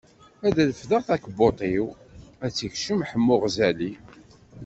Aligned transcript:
Ad 0.47 0.57
refdeɣ 0.69 1.05
akebbuṭ-iw, 1.15 1.87
ad 2.45 2.51
tt-ikcem 2.53 2.99
Ḥemmu 3.09 3.35
Ɣzali. 3.43 3.91